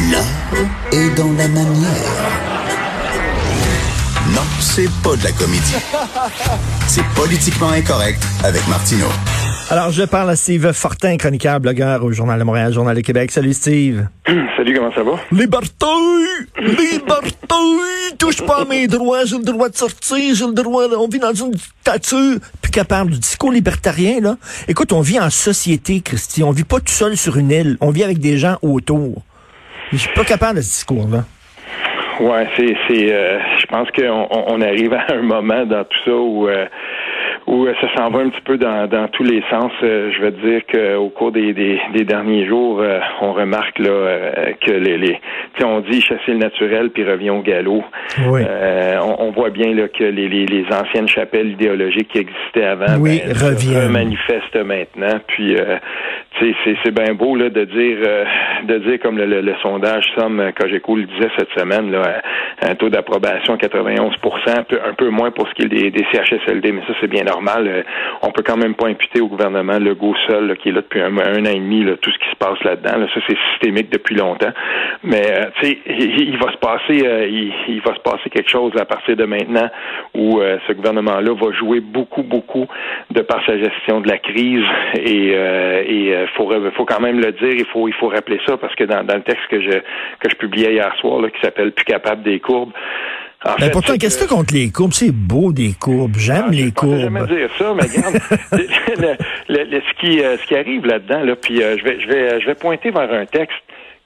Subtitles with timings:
[0.00, 0.24] L'art
[0.92, 2.10] est dans la manière.
[4.34, 5.74] Non, c'est pas de la comédie.
[6.88, 9.06] C'est politiquement incorrect avec Martineau.
[9.70, 13.30] Alors, je parle à Steve Fortin, chroniqueur, blogueur au Journal de Montréal, Journal de Québec.
[13.30, 14.06] Salut, Steve.
[14.56, 15.12] Salut, comment ça va?
[15.30, 15.86] Liberté!
[16.60, 17.54] Liberté!
[18.18, 21.20] Touche pas à mes droits, j'ai le droit de sortir, j'ai le droit, on vit
[21.20, 22.38] dans une dictature.
[22.60, 24.36] Plus capable du discours libertarien, là.
[24.66, 26.42] Écoute, on vit en société, Christy.
[26.42, 27.76] On vit pas tout seul sur une île.
[27.80, 29.22] On vit avec des gens autour.
[29.92, 31.24] Je suis pas capable de ce discours-là.
[32.20, 36.14] Ouais, c'est, c'est, euh, je pense qu'on on, arrive à un moment dans tout ça
[36.14, 36.66] où euh,
[37.46, 39.72] où euh, ça s'en va un petit peu dans, dans tous les sens.
[39.82, 44.54] Euh, je veux dire qu'au cours des, des, des, derniers jours, euh, on remarque là
[44.60, 45.18] que les, les
[45.62, 47.82] on dit chasser le naturel puis revient au galop.
[48.28, 48.42] Oui.
[49.02, 52.98] On, on, voit bien là que les, les, les, anciennes chapelles idéologiques qui existaient avant
[52.98, 53.92] oui, ben, reviennent.
[53.92, 55.18] manifestent maintenant.
[55.26, 55.56] Puis
[56.38, 57.98] c'est, c'est bien beau là de dire
[58.66, 62.20] de dire comme le, le, le sondage Somme Cogeco le disait cette semaine là,
[62.62, 65.90] un taux d'approbation à 91% un peu, un peu moins pour ce qui est des,
[65.90, 67.34] des CHSLD, mais ça c'est bien normal.
[67.48, 67.82] Euh,
[68.22, 71.16] on peut quand même pas imputer au gouvernement Legault seul, qui est là depuis un,
[71.16, 72.98] an et demi, tout ce qui se passe là-dedans.
[72.98, 74.52] Là, ça, c'est systémique depuis longtemps.
[75.02, 78.30] Mais euh, tu sais, il, il, va se passer, euh, il, il, va se passer
[78.30, 79.68] quelque chose à partir de maintenant
[80.14, 82.66] où euh, ce gouvernement-là va jouer beaucoup, beaucoup
[83.10, 84.64] de par sa gestion de la crise.
[84.94, 85.34] Et
[85.86, 88.84] et faut, faut quand même le dire, il faut, il faut rappeler ça parce que
[88.84, 89.78] dans, le texte que je
[90.20, 92.72] que je publiais hier soir, qui s'appelle Plus capable des courbes.
[93.46, 94.92] En ben fait, pourtant, qu'est-ce que tu contre les courbes?
[94.94, 96.16] C'est beau des courbes.
[96.16, 96.96] J'aime ah, les courbes.
[96.96, 98.18] Je jamais dire ça, mais regarde,
[98.52, 99.16] le,
[99.48, 102.08] le, le, ce, qui, euh, ce qui arrive là-dedans, là, puis euh, je vais, je
[102.08, 103.56] vais, je vais pointer vers un texte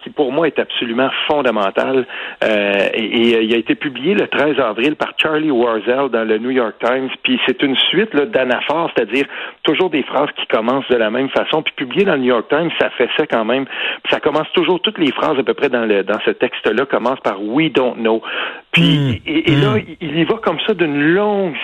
[0.03, 2.07] qui pour moi est absolument fondamental.
[2.45, 6.39] Euh, et, et, il a été publié le 13 avril par Charlie Warzel dans le
[6.39, 7.09] New York Times.
[7.23, 9.27] Puis c'est une suite d'anaphores, c'est-à-dire
[9.65, 11.63] toujours des phrases qui commencent de la même façon.
[11.63, 13.67] Puis publié dans le New York Times, ça fait ça quand même.
[14.05, 16.87] Puis ça commence toujours, toutes les phrases à peu près dans, le, dans ce texte-là
[16.87, 18.23] commencent par We don't know.
[18.73, 21.57] Puis mmh, et, et là, il y va comme ça d'une longue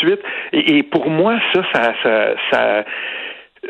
[0.00, 0.20] suite.
[0.52, 2.84] Et, et, pour moi, ça, ça, ça, ça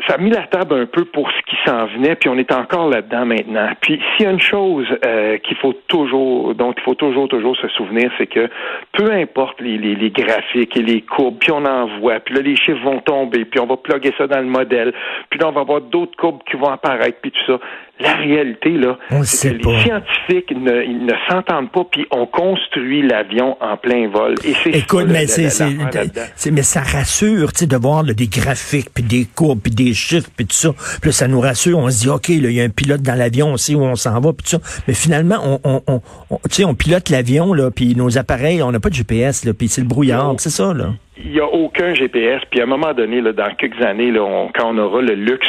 [0.07, 2.51] ça a mis la table un peu pour ce qui s'en venait, puis on est
[2.51, 3.69] encore là-dedans maintenant.
[3.81, 7.57] Puis s'il y a une chose euh, qu'il faut toujours, donc il faut toujours, toujours
[7.57, 8.49] se souvenir, c'est que
[8.93, 12.41] peu importe les, les, les, graphiques et les courbes, puis on en voit, puis là
[12.41, 14.93] les chiffres vont tomber, puis on va plugger ça dans le modèle,
[15.29, 17.59] puis là on va avoir d'autres courbes qui vont apparaître, puis tout ça.
[18.01, 19.71] La réalité, là, c'est que pas.
[19.71, 24.35] les scientifiques ne, ils ne s'entendent pas, puis on construit l'avion en plein vol.
[24.45, 28.27] Et c'est Écoute, ça, mais, c'est, mais ça rassure, tu sais, de voir là, des
[28.27, 30.69] graphiques, puis des courbes, puis des chiffres, puis tout ça.
[31.01, 31.77] Puis ça nous rassure.
[31.77, 33.95] On se dit, OK, il y a un pilote dans l'avion, on sait où on
[33.95, 34.81] s'en va, puis tout ça.
[34.87, 38.63] Mais finalement, on, on, on, on tu sais, on pilote l'avion, là, puis nos appareils,
[38.63, 40.93] on n'a pas de GPS, là, puis c'est le brouillard, c'est ça, là.
[41.23, 42.41] Il n'y a aucun GPS.
[42.49, 45.15] Puis à un moment donné, là, dans quelques années, là, on, quand on aura le
[45.15, 45.47] luxe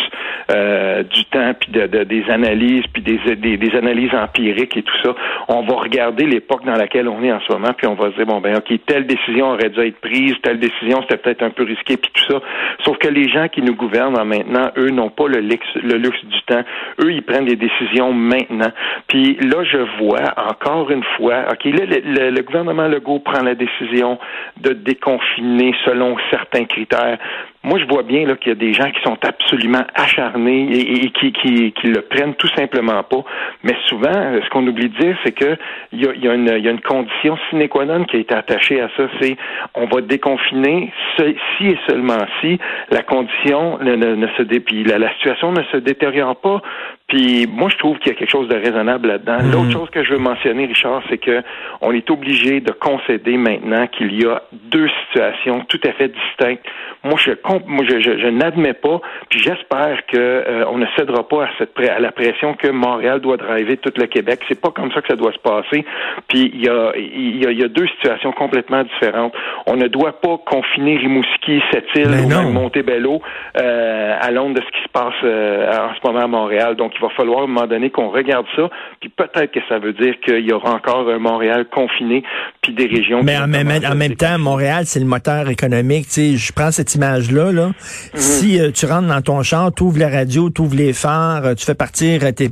[0.50, 4.82] euh, du temps, puis de, de, des analyses, puis des, des, des, analyses empiriques et
[4.82, 5.14] tout ça,
[5.48, 8.16] on va regarder l'époque dans laquelle on est en ce moment, puis on va se
[8.16, 11.50] dire, bon, ben, OK, telle décision aurait dû être prise, telle décision, c'était peut-être un
[11.50, 12.40] peu risqué, puis tout ça.
[12.84, 16.24] Sauf que les gens qui nous gouvernent maintenant, eux, n'ont pas le luxe, le luxe
[16.24, 16.62] du temps.
[17.00, 18.72] Eux, ils prennent des décisions maintenant.
[19.06, 23.42] Puis là, je vois, encore une fois, OK, là, le, le, le gouvernement Legault prend
[23.42, 24.18] la décision
[24.60, 27.18] de déconfiner selon certains critères.
[27.62, 31.10] Moi, je vois bien qu'il y a des gens qui sont absolument acharnés et, et
[31.10, 33.22] qui, qui, qui, le prennent tout simplement pas.
[33.64, 34.12] Mais souvent,
[34.42, 35.56] ce qu'on oublie de dire, c'est que
[35.92, 38.20] il y a, y, a une, y a une condition sine qua non qui a
[38.20, 39.02] été attachée à ça.
[39.20, 39.36] C'est
[39.74, 42.58] on va déconfiner si et seulement si
[42.90, 46.62] la condition ne, ne, ne se dé, puis la, la situation ne se détériore pas.
[47.08, 49.42] Puis moi, je trouve qu'il y a quelque chose de raisonnable là-dedans.
[49.42, 49.50] Mmh.
[49.50, 51.42] L'autre chose que je veux mentionner, Richard, c'est que
[51.80, 56.64] on est obligé de concéder maintenant qu'il y a deux situations tout à fait distinctes.
[57.02, 57.32] Moi, je,
[57.66, 61.48] moi, je, je, je n'admets pas, puis j'espère que euh, on ne cédera pas à
[61.58, 64.40] cette à la pression que Montréal doit driver tout le Québec.
[64.48, 65.84] C'est pas comme ça que ça doit se passer.
[66.28, 69.32] Puis il y a, il y a, il y a deux situations complètement différentes.
[69.66, 73.22] On ne doit pas confiner Rimouski, cette île ou même Montebello
[73.56, 76.76] euh, à l'onde de ce qui se passe euh, en ce moment à Montréal.
[76.76, 78.68] Donc qu'il va falloir à un moment donné qu'on regarde ça,
[79.00, 82.22] puis peut-être que ça veut dire qu'il y aura encore un Montréal confiné,
[82.62, 83.22] puis des régions.
[83.22, 86.04] Mais en même, en même temps, Montréal, c'est le moteur économique.
[86.06, 87.39] Tu sais, je prends cette image-là.
[87.44, 87.68] Là.
[87.68, 88.20] Mhm.
[88.20, 91.46] Si euh, tu rentres dans ton champ, tu ouvres la radio, tu ouvres les phares,
[91.46, 92.50] euh, tu fais partir tes,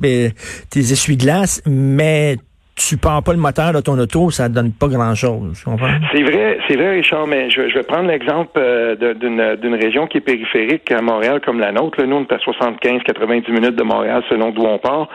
[0.70, 2.38] tes essuie-glaces, mais
[2.78, 5.64] tu pars pas le moteur de ton auto, ça donne pas grand-chose.
[6.12, 10.22] C'est vrai, c'est vrai, Richard, mais je, vais prendre l'exemple euh, d'une région qui est
[10.22, 12.00] périphérique à Montréal comme la nôtre.
[12.00, 15.08] Là, nous, on est à 75-90 minutes de Montréal selon d'où on part.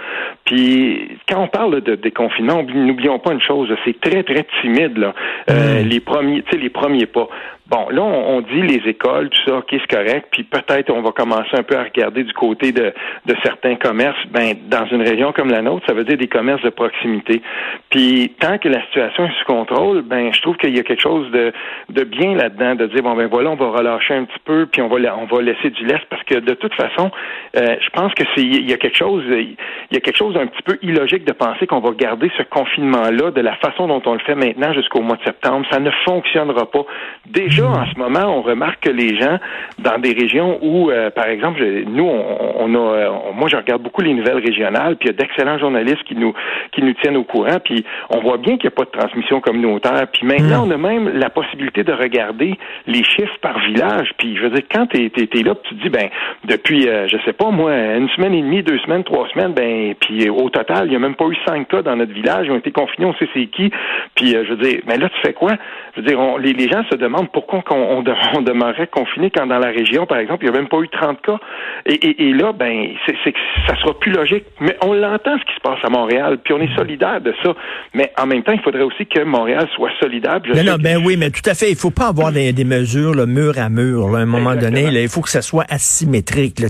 [0.46, 4.98] Puis quand on parle de déconfinement, n'oublions pas une chose, c'est très, très timide.
[4.98, 5.14] Là.
[5.50, 5.88] Euh, mm.
[5.88, 7.30] les premiers, les premiers pas.
[7.68, 11.12] Bon, là, on, dit les écoles, tout ça, ok, c'est correct, puis peut-être on va
[11.12, 12.94] commencer un peu à regarder du côté de,
[13.26, 14.20] de certains commerces.
[14.32, 17.42] Ben, dans une région comme la nôtre, ça veut dire des commerces de proximité.
[17.90, 21.02] Puis tant que la situation est sous contrôle, ben, je trouve qu'il y a quelque
[21.02, 21.52] chose de,
[21.90, 24.82] de bien là-dedans, de dire bon ben voilà, on va relâcher un petit peu, puis
[24.82, 27.12] on va on va laisser du lest, parce que de toute façon,
[27.56, 29.56] euh, je pense que c'est il y a quelque chose, il
[29.92, 33.32] y a quelque chose d'un petit peu illogique de penser qu'on va garder ce confinement-là
[33.32, 35.66] de la façon dont on le fait maintenant jusqu'au mois de septembre.
[35.72, 36.86] Ça ne fonctionnera pas.
[37.26, 39.38] Déjà en ce moment, on remarque que les gens
[39.80, 44.14] dans des régions où, euh, par exemple, nous, on, a, moi, je regarde beaucoup les
[44.14, 46.34] nouvelles régionales, puis il y a d'excellents journalistes qui nous
[46.72, 49.42] qui nous tiennent au courant, puis on voit bien qu'il n'y a pas de transmission
[49.42, 50.08] communautaire.
[50.12, 50.70] Puis maintenant, mm.
[50.70, 52.58] on a même la possibilité de regarder
[52.88, 54.12] les chiffres par village.
[54.18, 56.10] Puis je veux dire, quand tu es, là, tu te dis, ben,
[56.46, 59.94] depuis, euh, je sais pas moi, une semaine et demie, deux semaines, trois semaines, ben,
[60.00, 62.48] puis au total, il n'y a même pas eu cinq cas dans notre village.
[62.48, 63.72] Ils ont été confinés, on sait c'est qui.
[64.16, 65.54] Puis je veux dire, mais là, tu fais quoi?
[65.96, 68.02] Je veux dire, les, les gens se demandent pourquoi qu'on on,
[68.42, 71.22] demeurait confiné quand dans la région, par exemple, il n'y a même pas eu 30
[71.22, 71.40] cas.
[71.86, 74.46] Et, là, ben, c'est que ça sera plus logique.
[74.60, 77.54] Mais on l'entend ce qui se passe à Montréal, puis on est solidaire de ça.
[77.94, 80.40] Mais en même temps, il faudrait aussi que Montréal soit solidaire.
[80.56, 81.70] non, non, ben oui, mais tout à fait.
[81.70, 84.16] Il faut pas avoir des, mesures là, mur à mur.
[84.16, 86.60] à un moment donné, il faut que ça soit asymétrique.
[86.60, 86.68] Là,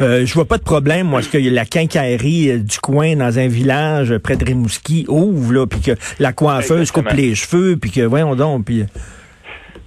[0.00, 3.48] euh, je vois pas de problème, moi, que la quincaillerie euh, du coin dans un
[3.48, 8.02] village près de Rimouski ouvre, là, puis que la coiffeuse coupe les cheveux, puis que,
[8.02, 8.84] voyons donc, puis...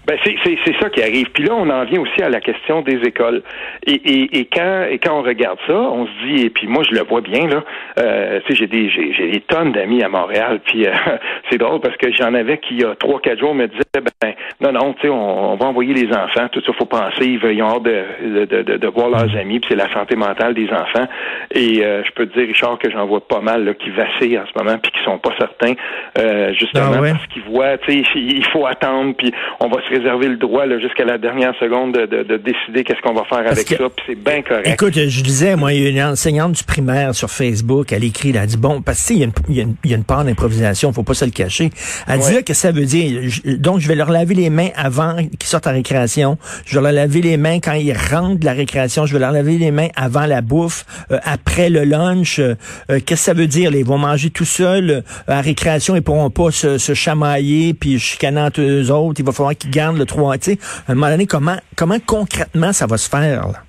[0.07, 1.29] Ben c'est ça qui arrive.
[1.33, 3.41] Puis là, on en vient aussi à la question des écoles.
[3.85, 6.81] Et, et, et quand et quand on regarde ça, on se dit et puis moi
[6.89, 7.61] je le vois bien là.
[7.99, 10.61] Euh, tu sais, j'ai des j'ai des tonnes d'amis à Montréal.
[10.63, 10.93] Puis euh,
[11.51, 13.83] c'est drôle parce que j'en avais qui il y a trois quatre jours me disaient
[14.21, 16.47] ben non non tu sais on, va envoyer les enfants.
[16.53, 19.59] Tout ça faut penser ils, ont hâte de, de, de, de, voir leurs amis.
[19.59, 21.07] Puis c'est la santé mentale des enfants.
[21.53, 24.39] Et euh, je peux te dire Richard que j'en vois pas mal là, qui vacillent
[24.39, 25.73] en ce moment puis qui sont pas certains
[26.17, 29.96] euh, justement ah parce qu'ils voient tu sais il faut attendre puis on va se
[29.97, 33.75] réserver le droit jusqu'à la dernière seconde de, décider qu'est-ce qu'on va faire avec ça,
[33.77, 34.67] puis c'est bien correct.
[34.67, 38.29] Écoute, je disais, moi, il y a une enseignante du primaire sur Facebook, elle écrit,
[38.29, 41.13] elle a dit, bon, parce qu'il y, y, y, a une part d'improvisation, faut pas
[41.13, 41.69] se le cacher.
[42.07, 43.21] Elle dit là que ça veut dire,
[43.59, 46.91] donc je vais leur laver les mains avant qu'ils sortent en récréation, je vais leur
[46.91, 49.87] laver les mains quand ils rentrent de la récréation, je vais leur laver les mains
[49.95, 52.55] avant la bouffe, euh, après le lunch, euh,
[52.89, 53.73] euh, qu'est-ce que ça veut dire?
[53.73, 58.41] Ils vont manger tout seuls à récréation, ils pourront pas se, se chamailler, puis chicaner
[58.41, 61.09] entre eux autres, il va falloir qu'ils gardent le trois, tu sais, à un moment
[61.09, 63.47] donné, comment, comment concrètement ça va se faire?
[63.47, 63.63] Là?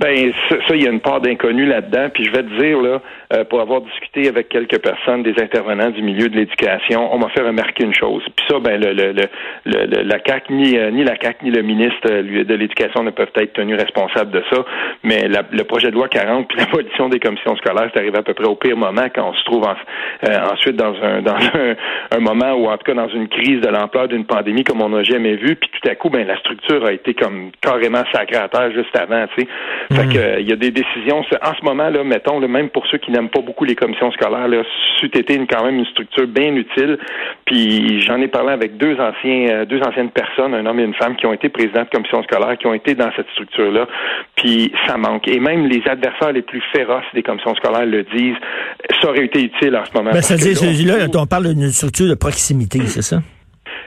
[0.00, 2.08] Ben ça, il y a une part d'inconnu là-dedans.
[2.14, 3.02] Puis je vais te dire là,
[3.34, 7.28] euh, pour avoir discuté avec quelques personnes, des intervenants du milieu de l'éducation, on m'a
[7.28, 8.22] fait remarquer une chose.
[8.34, 9.12] Puis ça, ben le, le,
[9.66, 13.10] le, la CAC ni euh, ni la CAC ni le ministre euh, de l'Éducation ne
[13.10, 14.64] peuvent être tenus responsables de ça.
[15.04, 18.32] Mais le projet de loi 40 puis l'abolition des commissions scolaires, c'est arrivé à peu
[18.32, 21.36] près au pire moment quand on se trouve ensuite dans un dans
[22.16, 24.88] un, moment où en tout cas dans une crise de l'ampleur d'une pandémie comme on
[24.88, 25.56] n'a jamais vu.
[25.56, 28.96] Puis tout à coup, ben la structure a été comme carrément sacrée à terre juste
[28.98, 29.26] avant.
[29.36, 29.48] Tu sais.
[29.92, 30.12] Fait hmm.
[30.12, 32.98] que il y a des décisions en ce moment là, mettons, le même pour ceux
[32.98, 34.62] qui n'aiment pas beaucoup les commissions scolaires, là,
[35.00, 36.98] c'eût été une, quand même une structure bien utile.
[37.44, 40.94] Puis j'en ai parlé avec deux anciens, euh, deux anciennes personnes, un homme et une
[40.94, 43.88] femme, qui ont été présidents de commissions scolaires, qui ont été dans cette structure-là.
[44.36, 45.26] Puis ça manque.
[45.26, 48.36] Et même les adversaires les plus féroces des commissions scolaires le disent.
[49.00, 50.10] Ça aurait été utile en ce moment.
[50.10, 53.18] Ben, là, on parle d'une structure de proximité, c'est ça?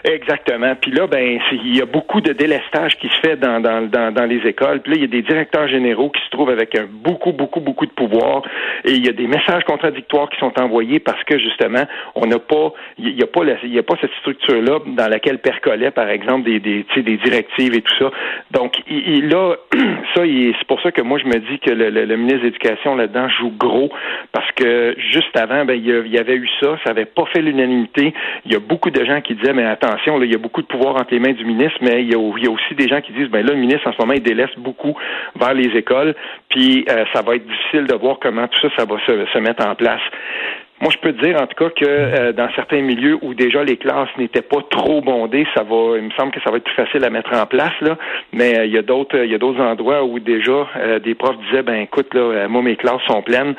[0.03, 0.75] Exactement.
[0.75, 4.13] Puis là, ben, il y a beaucoup de délestage qui se fait dans, dans, dans,
[4.13, 4.81] dans, les écoles.
[4.81, 7.86] Puis là, il y a des directeurs généraux qui se trouvent avec beaucoup, beaucoup, beaucoup
[7.86, 8.43] de pouvoir.
[8.83, 11.83] Et il y a des messages contradictoires qui sont envoyés parce que justement,
[12.15, 15.39] on n'a pas, il n'y a pas, il y a pas cette structure-là dans laquelle
[15.39, 18.12] percolait, par exemple, des, des, des directives et tout ça.
[18.51, 19.55] Donc, il, là,
[20.15, 22.95] ça, c'est pour ça que moi, je me dis que le, le, ministre de l'Éducation
[22.95, 23.89] là-dedans joue gros
[24.33, 28.13] parce que juste avant, ben, il y avait eu ça, ça n'avait pas fait l'unanimité.
[28.45, 30.67] Il y a beaucoup de gens qui disaient, mais attends, il y a beaucoup de
[30.67, 33.29] pouvoir entre les mains du ministre, mais il y a, aussi des gens qui disent,
[33.29, 34.95] ben là, le ministre, en ce moment, il délaisse beaucoup
[35.35, 36.15] vers les écoles,
[36.50, 39.38] puis euh, ça va être difficile de voir comment tout ça, ça va se, se
[39.39, 40.01] mettre en place.
[40.83, 43.63] Moi, je peux te dire en tout cas que euh, dans certains milieux où déjà
[43.63, 46.65] les classes n'étaient pas trop bondées, ça va, il me semble que ça va être
[46.65, 47.97] plus facile à mettre en place là.
[48.33, 51.15] Mais euh, il y a d'autres, il y a d'autres endroits où déjà euh, des
[51.15, 53.55] profs disaient, ben écoute là, moi mes classes sont pleines,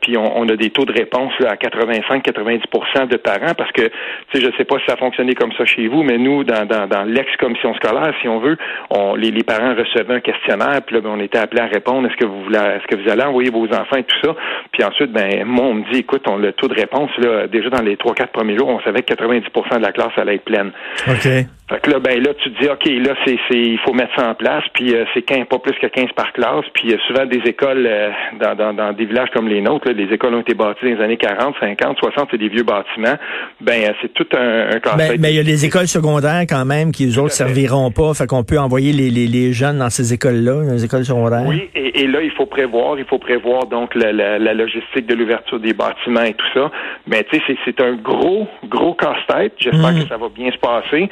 [0.00, 3.82] puis on, on, a des taux de réponse là, à 85-90% de parents parce que,
[3.82, 3.90] tu
[4.32, 6.66] sais, je sais pas si ça a fonctionné comme ça chez vous, mais nous, dans,
[6.66, 8.56] dans, dans l'ex-commission scolaire, si on veut,
[8.90, 12.08] on, les, les parents recevaient un questionnaire, puis là, ben, on était appelés à répondre,
[12.08, 14.34] est-ce que vous voulez, est-ce que vous allez envoyer vos enfants et tout ça,
[14.72, 17.70] puis ensuite, ben moi on me dit, écoute, on le taux de réponse là, déjà
[17.70, 20.44] dans les trois quatre premiers jours, on savait que 90% de la classe allait être
[20.44, 20.72] pleine.
[21.08, 21.28] OK.
[21.68, 24.14] Fait que là, ben là, tu te dis, OK, là, c'est, c'est, il faut mettre
[24.16, 26.96] ça en place, puis euh, c'est 15, pas plus que 15 par classe, puis euh,
[27.06, 28.10] souvent des écoles euh,
[28.40, 30.96] dans, dans, dans, des villages comme les nôtres, là, les écoles ont été bâties dans
[30.96, 33.16] les années 40, 50, 60, c'est des vieux bâtiments.
[33.60, 36.64] Ben, euh, c'est tout un, un ben, mais il y a les écoles secondaires quand
[36.64, 39.90] même qui, eux autres, serviront pas, fait qu'on peut envoyer les, les, les, jeunes dans
[39.90, 41.44] ces écoles-là, dans les écoles secondaires.
[41.46, 45.06] Oui, et, et, là, il faut prévoir, il faut prévoir donc la, la, la logistique
[45.06, 46.70] de l'ouverture des bâtiments et tout ça.
[47.06, 49.52] Mais tu sais, c'est, c'est un gros, gros casse-tête.
[49.58, 50.02] J'espère Mm.
[50.02, 51.08] que ça va bien se passer.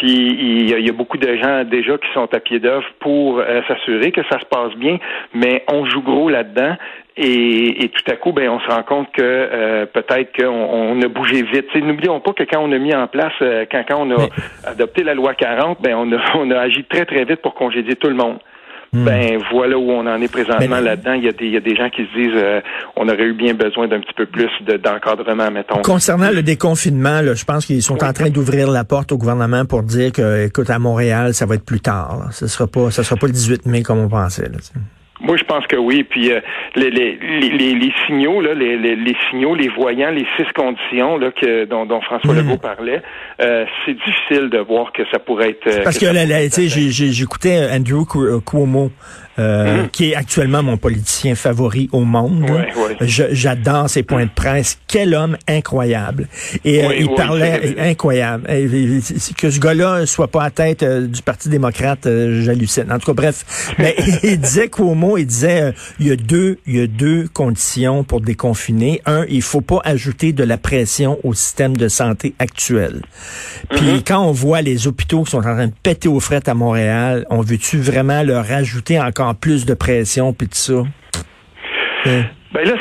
[0.00, 2.58] Puis il y, a, il y, a, beaucoup de gens déjà qui sont à pied
[2.58, 4.98] d'œuvre pour euh, s'assurer que ça se passe bien,
[5.34, 6.74] mais on joue gros là-dedans.
[7.18, 11.02] Et, et, tout à coup, ben, on se rend compte que euh, peut-être qu'on on
[11.02, 11.74] a bougé vite.
[11.74, 14.70] N'oublions pas que quand on a mis en place, euh, quand, quand on a Mais...
[14.70, 17.94] adopté la loi 40, ben, on a, on a agi très, très vite pour congédier
[17.96, 18.38] tout le monde.
[18.92, 19.04] Hmm.
[19.04, 21.12] Ben voilà où on en est présentement là-dedans.
[21.12, 22.60] Il y, a des, il y a des gens qui se disent euh,
[22.96, 25.82] on aurait eu bien besoin d'un petit peu plus d'encadrement, de, mettons.
[25.82, 28.08] Concernant le déconfinement, là, je pense qu'ils sont oui.
[28.08, 31.54] en train d'ouvrir la porte au gouvernement pour dire que, écoute, à Montréal, ça va
[31.54, 32.18] être plus tard.
[32.18, 32.26] Là.
[32.32, 34.48] Ce sera pas, ça sera pas le 18 mai comme on pensait.
[34.48, 34.58] Là,
[35.20, 36.04] moi, je pense que oui.
[36.04, 36.40] Puis euh,
[36.76, 41.30] les, les, les, les, signaux, là, les, les, signaux, les voyants, les six conditions là,
[41.30, 42.38] que, dont, dont François mmh.
[42.38, 43.02] Legault parlait,
[43.40, 45.82] euh, c'est difficile de voir que ça pourrait être.
[45.84, 48.90] Parce que, que j'écoutais Andrew Cuomo.
[49.40, 49.88] Euh, mmh.
[49.90, 52.44] qui est actuellement mon politicien favori au monde.
[53.00, 54.78] J'adore ses points de presse.
[54.86, 56.28] Quel homme incroyable.
[56.62, 58.50] Et oui, il parlait incroyable.
[58.50, 59.00] Et,
[59.38, 62.92] que ce gars-là soit pas à tête euh, du Parti démocrate, euh, j'hallucine.
[62.92, 63.72] En tout cas, bref.
[63.78, 67.26] Mais il disait Cuomo, il disait euh, il y a deux, il y a deux
[67.32, 69.00] conditions pour déconfiner.
[69.06, 73.02] Un, il faut pas ajouter de la pression au système de santé actuel.
[73.70, 73.84] Puis Mmh.
[73.84, 74.04] mm -hmm.
[74.06, 77.24] quand on voit les hôpitaux qui sont en train de péter aux frettes à Montréal,
[77.30, 80.82] on veut-tu vraiment leur rajouter encore plus de pression puis tout ça?
[82.06, 82.22] Euh.
[82.52, 82.72] Ben là,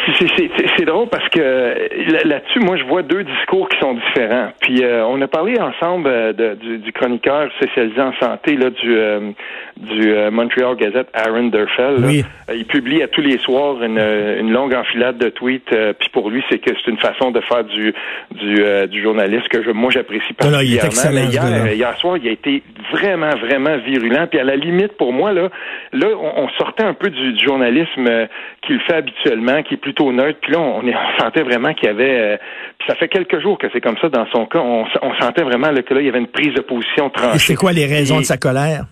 [0.77, 4.51] c'est drôle parce que là-dessus, moi, je vois deux discours qui sont différents.
[4.61, 8.71] Puis euh, on a parlé ensemble euh, de, du, du, chroniqueur spécialisé en santé là,
[8.71, 9.31] du, euh,
[9.77, 11.97] du Montreal Gazette, Aaron Derfel.
[11.99, 12.25] Oui.
[12.51, 15.69] il publie à tous les soirs une, une longue enfilade de tweets.
[15.99, 17.93] puis pour lui, c'est que c'est une façon de faire du
[18.31, 20.89] du, du journaliste que je, moi j'apprécie particulièrement.
[21.05, 24.25] Non, non, hier, hier soir, il a été vraiment, vraiment virulent.
[24.27, 25.49] Puis à la limite, pour moi, là,
[25.93, 28.27] là, on, on sortait un peu du, du journalisme
[28.65, 30.39] qu'il fait habituellement qui est plutôt neutre.
[30.41, 30.81] Puis là, on,
[31.19, 32.19] sentait vraiment qu'il y avait...
[32.19, 32.37] Euh,
[32.77, 34.59] puis ça fait quelques jours que c'est comme ça dans son cas.
[34.59, 37.35] On, on sentait vraiment là, que là, il y avait une prise de position tranchée.
[37.35, 38.85] Et c'est quoi les raisons Et, de sa colère?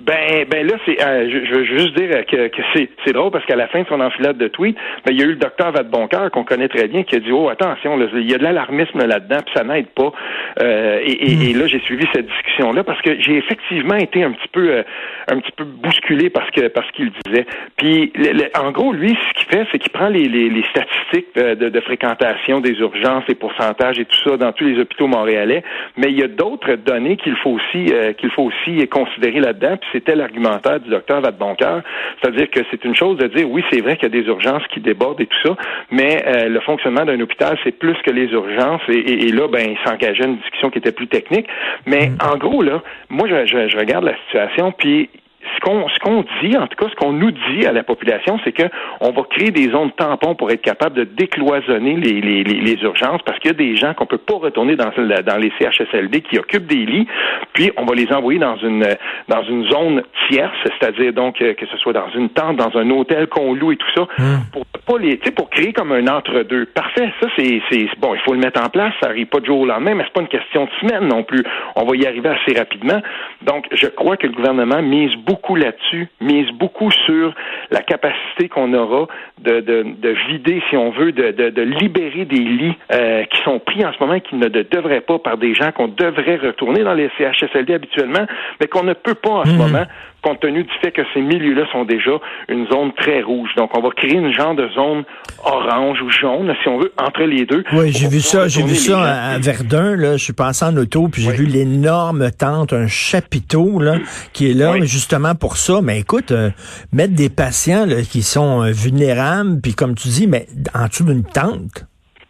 [0.00, 3.30] Ben, ben là, c'est, euh, je, je, veux juste dire que, que c'est, c'est drôle
[3.30, 5.36] parce qu'à la fin de son enfilade de tweets, ben, il y a eu le
[5.36, 8.38] docteur Vadeboncoeur qu'on connaît très bien qui a dit oh attention, là, il y a
[8.38, 10.12] de l'alarmisme là-dedans, puis ça n'aide pas.
[10.60, 11.42] Euh, et, et, Hmm.
[11.42, 14.82] et, là, j'ai suivi cette discussion-là parce que j'ai effectivement été un petit peu, euh,
[15.28, 17.46] un petit peu bousculé parce que parce qu'il disait.
[17.76, 20.64] Puis, le, le, en gros, lui, ce qu'il fait, c'est qu'il prend les, les, les
[20.70, 24.80] statistiques de, de, de, fréquentation des urgences, les pourcentages et tout ça dans tous les
[24.80, 25.62] hôpitaux montréalais,
[25.96, 29.76] mais il y a d'autres données qu'il faut aussi euh, qu'il faut aussi considérer là-dedans
[29.92, 31.82] c'était l'argumentaire du docteur Vadeboncoeur.
[32.20, 34.66] C'est-à-dire que c'est une chose de dire, oui, c'est vrai qu'il y a des urgences
[34.72, 35.56] qui débordent et tout ça,
[35.90, 38.82] mais euh, le fonctionnement d'un hôpital, c'est plus que les urgences.
[38.88, 41.46] Et, et, et là, ben, il s'engageait une discussion qui était plus technique.
[41.86, 42.18] Mais mmh.
[42.32, 45.08] en gros, là, moi, je, je, je regarde la situation, puis
[45.54, 48.38] ce qu'on ce qu'on dit, en tout cas, ce qu'on nous dit à la population,
[48.44, 48.64] c'est que
[49.00, 52.82] on va créer des zones tampons pour être capable de décloisonner les, les, les, les
[52.82, 56.22] urgences parce qu'il y a des gens qu'on peut pas retourner dans, dans les CHSLD
[56.22, 57.06] qui occupent des lits,
[57.52, 58.86] puis on va les envoyer dans une
[59.28, 62.88] dans une zone tierce, c'est-à-dire donc euh, que ce soit dans une tente, dans un
[62.90, 64.24] hôtel qu'on loue et tout ça, mmh.
[64.52, 66.66] pour pas les, pour créer comme un entre-deux.
[66.66, 69.46] Parfait, ça c'est c'est bon, il faut le mettre en place, ça arrive pas du
[69.46, 71.42] jour au lendemain, mais c'est pas une question de semaine non plus.
[71.76, 73.00] On va y arriver assez rapidement.
[73.42, 77.34] Donc, je crois que le gouvernement mise beaucoup beaucoup là-dessus, mise beaucoup sur
[77.72, 79.08] la capacité qu'on aura
[79.40, 83.42] de, de, de, vider, si on veut, de, de, de libérer des lits euh, qui
[83.42, 86.36] sont pris en ce moment et qui ne devraient pas par des gens qu'on devrait
[86.36, 88.26] retourner dans les CHSLD habituellement,
[88.60, 89.58] mais qu'on ne peut pas en ce Mhm.
[89.58, 89.84] moment
[90.24, 92.12] compte tenu du fait que ces milieux-là sont déjà
[92.48, 93.50] une zone très rouge.
[93.56, 95.04] Donc, on va créer une genre de zone
[95.44, 97.62] orange ou jaune, si on veut, entre les deux.
[97.74, 99.38] Oui, j'ai vu ça, j'ai vu ça à.
[99.38, 100.16] Verdun, là.
[100.16, 101.36] Je suis passé en auto, puis j'ai Oui.
[101.36, 103.96] vu l'énorme tente, un chapiteau, là,
[104.32, 104.86] qui est là, Oui.
[104.86, 105.80] justement pour ça.
[105.82, 106.50] Mais écoute, euh,
[106.92, 111.04] mettre des patients, là, qui sont euh, vulnérables, puis comme tu dis, mais en dessous
[111.04, 111.86] d'une tente.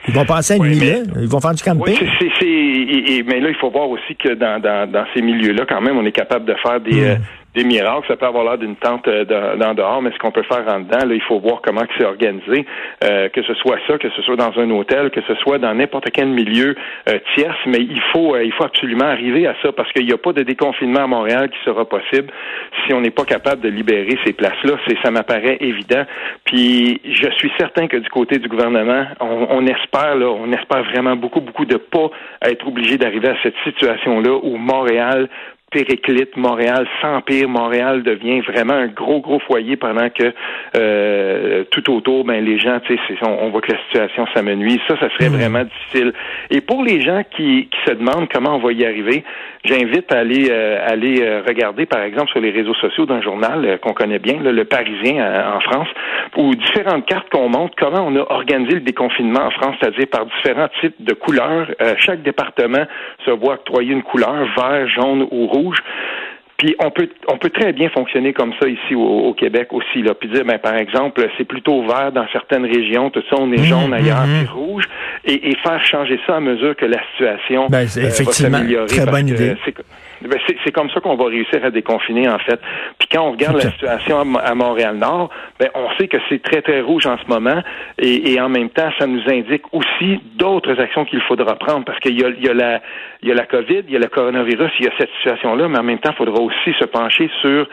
[0.07, 1.95] Ils vont passer à une Oui, mais- Ils vont faire du Oui, camping.
[2.43, 5.81] et- et- mais là, il faut voir aussi que dans, dans, dans ces milieux-là, quand
[5.81, 7.05] même, on est capable de faire des, Mm.
[7.05, 7.17] euh,
[7.55, 8.07] des miracles.
[8.09, 9.25] Ça peut avoir l'air d'une tente euh,
[9.57, 12.05] dans dehors, mais ce qu'on peut faire en dedans, là, il faut voir comment c'est
[12.05, 12.67] organisé.
[13.05, 15.75] Euh, que ce soit ça, que ce soit dans un hôtel, que ce soit dans
[15.75, 16.75] n'importe quel milieu
[17.09, 20.13] euh, tierce, mais il faut, euh, il faut absolument arriver à ça parce qu'il n'y
[20.13, 22.33] a pas de déconfinement à Montréal qui sera possible
[22.85, 24.75] si on n'est pas capable de libérer ces places-là.
[24.87, 26.05] C'est, ça m'apparaît évident.
[26.45, 30.83] Puis je suis certain que du côté du gouvernement, on, on espère, là, on espère
[30.85, 32.11] vraiment beaucoup, beaucoup de pas
[32.43, 35.29] être obligé d'arriver à cette situation-là où Montréal
[35.75, 40.33] périclite, Montréal s'empire, Montréal devient vraiment un gros, gros foyer pendant que
[40.77, 44.25] euh, tout autour, ben les gens, tu sais, c'est- on, on voit que la situation
[44.35, 44.79] s'amenuise.
[44.89, 46.13] Ça, ça serait vraiment difficile.
[46.51, 49.25] Et pour les gens qui, qui se demandent comment on va y arriver,
[49.65, 53.65] j'invite à aller, euh, aller euh, regarder, par exemple, sur les réseaux sociaux d'un journal
[53.65, 55.89] euh, qu'on connaît bien, là, Le Parisien euh, en France,
[56.37, 60.27] où différentes cartes qu'on montre comment on a organisé le déconfinement en France, c'est-à-dire par
[60.27, 61.67] différents types de couleurs.
[61.99, 62.85] Chaque département
[63.25, 65.64] se voit octroyer une couleur, vert, jaune ou rouge.
[66.57, 70.03] Puis on peut on peut très bien fonctionner comme ça ici au, au Québec aussi
[70.03, 73.51] là, puis dire ben par exemple c'est plutôt vert dans certaines régions, tout ça on
[73.53, 74.85] est jaune ailleurs puis rouge.
[75.25, 79.07] Et, et faire changer ça à mesure que la situation Ben, euh, va s'améliorer très
[79.07, 79.57] bonne idée.
[80.25, 82.59] C'est- ben, c'est c'est comme ça qu'on va réussir à déconfiner en fait.
[82.99, 86.43] Puis quand on regarde la situation à, Mo- à Montréal-Nord, ben on sait que c'est
[86.43, 87.63] très très rouge en ce moment.
[87.99, 91.85] Et, et en même temps ça nous indique aussi d'autres actions qu'il faudra prendre.
[91.85, 92.81] Parce qu'il y y a la
[93.23, 95.55] il y a la COVID, il y a le coronavirus, il y a cette situation
[95.55, 97.67] là, mais en même temps il faudra aussi se pencher sur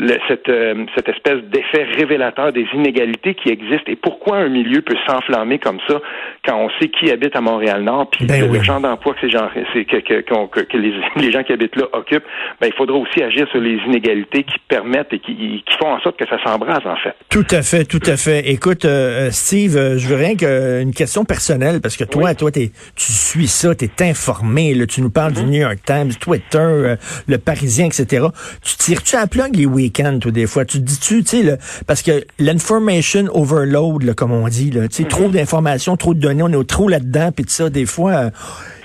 [0.00, 4.80] le- cette, euh, cette espèce d'effet révélateur des inégalités qui existent et pourquoi un milieu
[4.82, 6.00] peut s'enflammer comme ça
[6.44, 8.58] quand on sait qui habite à Montréal-Nord puis Ben le, oui.
[8.58, 11.52] le genre d'emploi que ces gens que, que, qu'on- que- que les, les gens qui
[11.52, 12.24] habitent là occupent,
[12.60, 15.34] ben il faudra aussi agir sur les inégalités qui permettent et qui,
[15.66, 17.14] qui font en sorte que ça s'embrase en fait.
[17.28, 18.48] Tout à fait, tout à fait.
[18.50, 22.50] Écoute, euh, euh, Steve, euh, je veux rien qu'une question personnelle, parce que toi, toi,
[22.50, 26.10] t'es, tu suis ça, tu es informé, là, tu nous parles du New York Times,
[26.20, 26.96] Twitter, euh,
[27.28, 28.26] Le Parisien, etc.
[28.64, 30.64] Tu tires-tu à plug les toi, des fois?
[30.64, 35.02] Tu te dis-tu, tu sais, parce que l'information overload, là, comme on dit, là, tu
[35.02, 38.30] sais, trop d'informations, trop de données, on est trop là-dedans, puis ça, des fois, euh,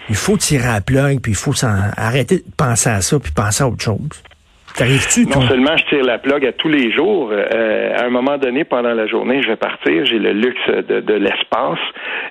[0.10, 3.32] il faut tirer à plug, puis il faut s'en, arrêter de penser à ça, puis
[3.32, 3.98] penser à autre chose.
[4.77, 5.25] T'arrives-tu?
[5.27, 8.65] Non seulement je tire la plug à tous les jours, euh, à un moment donné,
[8.65, 11.79] pendant la journée, je vais partir, j'ai le luxe de, de l'espace,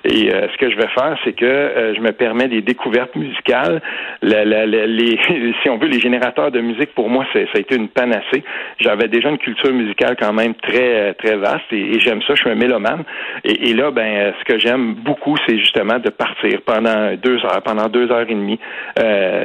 [0.03, 3.15] et euh, ce que je vais faire, c'est que euh, je me permets des découvertes
[3.15, 3.81] musicales.
[4.21, 5.17] La- la- la- les,
[5.63, 8.43] si on veut, les générateurs de musique, pour moi, ça a été une panacée.
[8.79, 12.41] J'avais déjà une culture musicale quand même très très vaste, et, et j'aime ça, je
[12.41, 13.05] suis un mélomane.
[13.43, 17.63] Et, et là, ben, ce que j'aime beaucoup, c'est justement de partir pendant deux heures,
[17.63, 18.59] pendant deux heures et demie,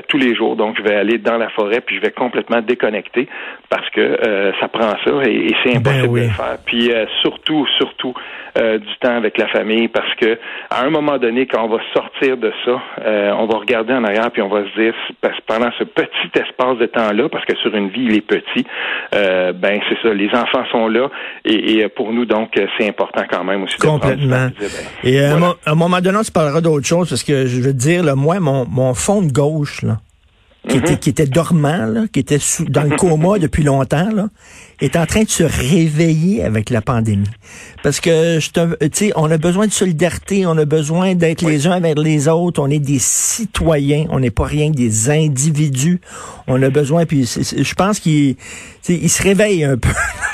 [0.08, 0.56] tous les jours.
[0.56, 2.89] Donc, je vais aller dans la forêt, puis je vais complètement déconnecter
[3.68, 6.20] parce que euh, ça prend ça et, et c'est impossible Ben oui.
[6.22, 6.59] de le faire.
[6.64, 8.14] Puis euh, surtout, surtout
[8.59, 10.38] euh, du temps avec la famille parce que
[10.70, 12.81] à un moment donné, quand on va sortir de ça,
[13.38, 16.31] on va regarder en arrière puis on va se dire parce que pendant ce petit
[16.35, 18.64] espace de temps-là, parce que sur une vie il est petit,
[19.12, 21.09] ben c'est ça, les enfants sont là
[21.44, 23.76] et, et pour nous donc c'est important quand même aussi.
[23.76, 24.48] de prendre du Complètement.
[24.48, 24.68] temps dire,
[25.03, 25.46] ben, Et à un voilà.
[25.46, 27.79] mo- à un moment donné, on se parlera d'autre chose parce que je veux te
[27.79, 29.96] dire, là, moi, mon, mon fond de gauche, là,
[30.70, 30.85] qui, Mhm.
[30.85, 34.28] était, qui était dormant, là, qui était sous, dans le coma depuis longtemps, là,
[34.80, 37.26] est en train de se réveiller avec la pandémie.
[37.83, 41.66] Parce que, te- tu sais, on a besoin de solidarité, on a besoin d'être les
[41.66, 46.00] uns avec les autres, on est des citoyens, on n'est pas rien que des individus.
[46.46, 48.37] On a besoin, puis je pense qu'il
[48.88, 49.88] il se réveille un peu.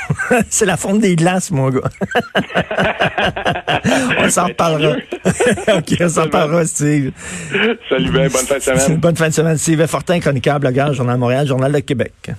[0.49, 1.81] c'est la fonte des glaces, mon gars.
[4.19, 4.95] on s'en Ben, reparlera.
[5.77, 7.11] OK, on s'en reparlera, Steve.
[7.89, 8.97] Salut bien, bonne fin de semaine.
[8.97, 9.57] Bonne fin de semaine.
[9.57, 12.31] Steve Fortin, chroniqueur, blogueur, Journal de Montréal, Journal de Québec.